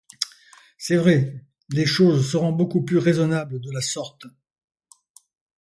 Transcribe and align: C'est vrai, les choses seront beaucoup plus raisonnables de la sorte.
C'est 0.79 0.95
vrai, 0.95 1.45
les 1.69 1.85
choses 1.85 2.27
seront 2.31 2.51
beaucoup 2.51 2.81
plus 2.81 2.97
raisonnables 2.97 3.59
de 3.61 3.69
la 3.69 3.81
sorte. 3.81 4.25